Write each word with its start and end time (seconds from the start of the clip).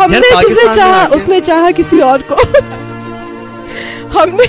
हमने 0.00 0.30
जिसे 0.38 0.74
चाहा 0.74 1.06
उसने 1.16 1.40
चाहा 1.40 1.70
किसी 1.70 2.00
और 2.00 2.22
को। 2.30 2.36
हमने 4.10 4.46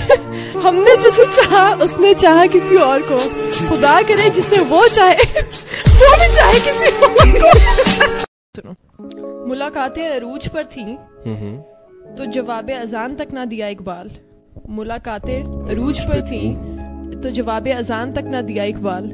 हमने 0.60 0.96
जिसे 0.96 1.24
चाहा 1.36 1.62
उसने 1.84 2.12
चाहा 2.14 2.46
किसी 2.46 2.76
और 2.76 3.02
को। 3.02 3.18
खुदा 3.68 4.00
करे 4.02 4.28
जिसे 4.30 4.60
वो 4.64 4.86
चाहे 4.88 5.14
वो 5.14 6.10
भी 6.16 6.34
चाहे 6.34 6.60
किसी 6.60 6.88
और 6.96 7.12
को। 7.18 7.50
सुनो 8.56 9.46
मुलाकातें 9.48 10.08
अरूज 10.08 10.48
पर 10.48 10.64
थीं। 10.66 10.96
तो 12.16 12.26
जवाब 12.32 12.70
अजान 12.72 13.14
तक 13.16 13.28
ना 13.32 13.44
दिया 13.44 13.68
इकबाल। 13.68 14.10
मुलाकातें 14.70 15.68
अरूज 15.70 16.00
पर 16.00 16.20
थी। 16.22 16.42
तो 17.22 17.30
जवाब 17.30 17.68
अजान 17.68 18.12
तक 18.12 18.24
ना 18.26 18.40
दिया 18.42 18.64
इकबाल। 18.64 19.04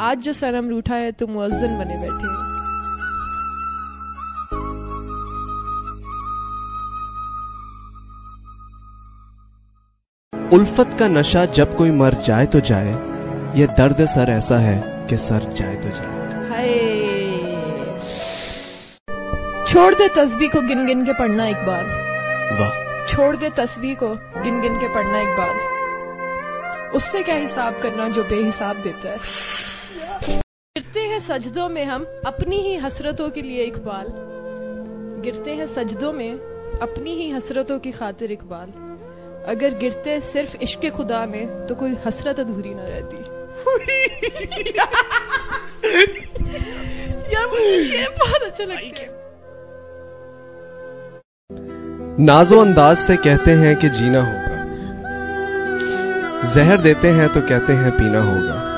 आज 0.00 0.18
जो 0.18 0.32
सनम 0.32 0.68
रूठा 0.68 0.94
है 0.94 1.12
तो 1.12 1.26
मुअज्जिन 1.26 1.78
बने 1.78 1.96
बैठे 1.96 2.49
उल्फत 10.52 10.96
का 10.98 11.06
नशा 11.08 11.44
जब 11.46 11.76
कोई 11.76 11.90
मर 11.90 12.14
जाए 12.14 12.46
तो 12.46 12.60
जाए 12.60 12.92
ये 13.58 13.66
दर्द 13.66 14.04
सर 14.06 14.30
ऐसा 14.30 14.56
है 14.58 15.06
कि 15.08 15.16
सर 15.16 15.52
जाए 15.52 15.74
तो 15.74 15.88
जाए। 15.88 16.48
हाय। 16.48 16.68
छोड़ 19.66 19.94
दे 19.94 20.08
तस्बी 20.08 20.48
को 20.48 20.60
गिन 20.60 20.86
गिन 20.86 21.04
के 21.06 21.12
पढ़ना 21.12 21.46
इकबाल 21.48 21.86
वाह। 22.60 23.06
छोड़ 23.06 23.36
दे 23.36 23.50
तस्बी 23.50 23.94
को 23.94 24.08
गिन 24.42 24.60
गिन 24.60 24.76
के 24.76 24.88
पढ़ना 24.94 25.20
इकबाल 25.20 26.90
उससे 26.96 27.22
क्या 27.22 27.34
हिसाब 27.34 27.80
करना 27.82 28.08
जो 28.08 28.24
बेहिसाब 28.24 28.82
देता 28.82 29.08
है? 29.08 29.18
गिरते 30.76 31.00
हैं 31.00 31.20
सजदों 31.20 31.68
में 31.68 31.84
हम 31.84 32.06
अपनी 32.26 32.56
ही 32.56 32.76
हसरतों 32.76 33.30
के 33.30 33.42
लिए 33.42 33.64
इकबाल। 33.64 34.06
गिरते 35.22 35.54
हैं 35.54 35.66
सजदों 35.66 36.12
में 36.12 36.30
अपनी 36.82 37.14
ही 37.14 37.30
हसरतों 37.30 37.78
की 37.78 37.92
खातिर 37.92 38.32
इकबाल। 38.32 38.89
अगर 39.46 39.78
गिरते 39.78 40.20
सिर्फ़ 40.20 40.56
इश्क 40.56 40.90
खुदा 40.90 41.26
में 41.26 41.66
तो 41.66 41.74
कोई 41.74 41.96
हसरत 42.06 42.40
अधूरी 42.40 42.74
ना 42.74 42.82
रहती। 42.82 43.16
यार 47.34 47.46
मुझे 47.46 47.84
शेर 47.84 48.08
बहुत 48.08 48.42
अच्छा 48.42 48.64
लगता 48.64 49.00
है। 49.00 49.20
नाजो 52.20 52.60
अंदाज 52.60 52.96
से 52.96 53.16
कहते 53.16 53.50
हैं 53.50 53.76
कि 53.76 53.88
जीना 53.88 54.22
होगा। 54.22 54.64
जहर 56.54 56.80
देते 56.80 57.08
हैं 57.08 57.28
तो 57.28 57.40
कहते 57.40 57.72
हैं 57.72 57.90
पीना 57.90 58.22
होगा। 58.22 58.70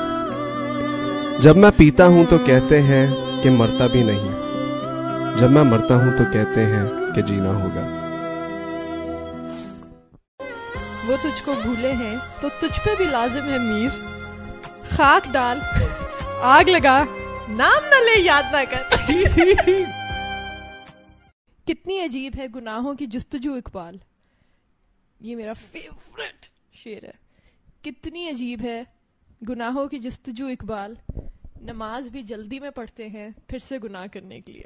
जब 1.39 1.55
मैं 1.55 1.71
पीता 1.71 2.05
हूँ 2.05 2.25
तो 2.25 2.37
कहते 2.37 2.77
हैं 2.77 3.41
कि 3.41 3.49
मरता 3.49 3.87
भी 3.87 4.03
नहीं। 4.03 4.29
जब 5.37 5.49
मैं 5.49 5.63
मरता 5.63 5.95
हूँ 5.95 6.17
तो 6.17 6.25
कहते 6.25 6.61
हैं 6.61 7.13
कि 7.13 7.21
जीना 7.21 7.49
होगा। 7.49 8.12
वो 11.03 11.17
तुझको 11.17 11.53
भूले 11.53 11.91
हैं 11.91 12.19
तो 12.41 12.49
तुझ 12.49 12.79
पे 12.79 12.95
भी 12.95 13.05
लाजिम 13.05 13.43
है 13.43 13.59
मीर। 13.59 13.89
खाक 14.91 15.27
डाल। 15.27 15.59
आग 16.41 16.69
लगा। 16.69 17.03
नाम 17.49 17.81
न 17.85 18.03
ले, 18.05 18.21
याद 18.21 18.45
ना 18.45 18.63
कर। 18.63 18.89
कितनी 21.67 21.99
अजीब 21.99 22.35
है 22.35 22.47
गुनाहों 22.47 22.95
की 22.95 23.05
जुस्तजू 23.05 23.55
इकबाल। 23.55 23.99
ये 25.21 25.35
मेरा 25.35 25.53
फेवरेट 25.53 26.47
शेर 26.83 27.05
है। 27.05 27.13
कितनी 27.83 28.29
अजीब 28.29 28.61
है 28.61 28.87
गुनाहों 29.43 29.87
की 29.87 29.99
जुस्तजू 29.99 30.47
इकबाल। 30.47 30.97
नमाज़ 31.63 32.09
भी 32.09 32.23
जल्दी 32.23 32.59
में 32.59 32.71
पढ़ते 32.71 33.03
हैं, 33.03 33.35
फिर 33.49 33.59
से 33.59 33.79
गुनाह 33.79 34.07
करने 34.07 34.41
के 34.41 34.51
लिए। 34.51 34.65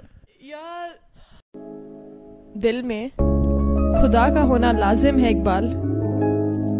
यार। 0.50 1.00
दिल 2.58 2.84
में 2.84 3.10
खुदा 4.02 4.30
का 4.30 4.42
होना 4.42 4.72
लाजिम 4.72 5.20
है 5.20 5.32
इकबाल। 5.32 5.87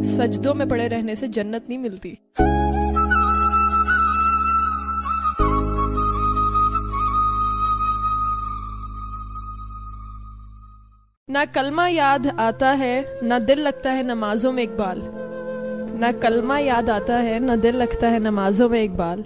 सजदों 0.03 0.53
में 0.53 0.70
पड़े 0.70 0.88
रहने 0.88 1.16
से 1.16 1.28
जन्नत 1.28 1.66
नहीं 1.70 1.80
मिलती। 1.80 2.17
ना 11.30 11.45
कलमा 11.45 11.88
याद 11.88 12.27
आता 12.39 12.72
है, 12.72 13.20
ना 13.23 13.39
दिल 13.39 13.60
लगता 13.60 13.92
है 13.92 14.04
नमाजों 14.04 14.52
में 14.52 14.64
इकबाल। 14.64 15.02
ना 15.99 16.11
कलमा 16.11 16.58
याद 16.58 16.89
आता 16.89 17.17
है, 17.17 17.39
ना 17.39 17.55
दिल 17.55 17.76
लगता 17.76 18.08
है 18.08 18.20
नमाजों 18.20 18.70
में 18.70 18.83
इकबाल। 18.83 19.26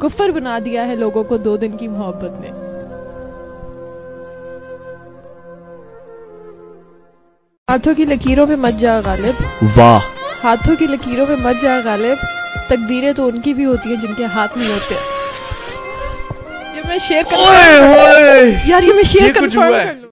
कुफर 0.00 0.32
बना 0.32 0.58
दिया 0.58 0.82
है 0.82 0.96
लोगों 0.96 1.24
को 1.24 1.38
दो 1.38 1.56
दिन 1.56 1.76
की 1.76 1.88
मोहब्बत 1.88 2.38
ने। 2.40 2.57
हाथों 7.68 7.94
की 7.94 8.04
लकीरों 8.04 8.46
पे 8.46 8.56
मत 8.56 8.74
जा 8.74 9.00
गालिब। 9.00 9.36
वाह। 9.76 9.98
हाथों 10.42 10.76
की 10.76 10.86
लकीरों 10.86 11.26
पे 11.26 11.34
मत 11.36 11.56
जा 11.62 11.80
गालिब। 11.80 12.18
तकदीरें 12.70 13.12
तो 13.14 13.26
उनकी 13.26 13.52
भी 13.54 13.64
होती 13.64 13.88
हैं 13.88 14.00
जिनके 14.00 14.24
हाथ 14.26 14.56
नहीं 14.58 14.70
होते। 14.70 14.94
ये 16.76 16.82
मैं 16.88 16.98
शेयर 16.98 17.24
कर 17.24 18.68
यार 18.70 18.84
ये 18.84 18.92
मैं 18.94 19.02
शेयर 19.04 19.32
कंफर्म 19.32 19.70
कर 19.70 19.84
लूँ। 19.86 20.06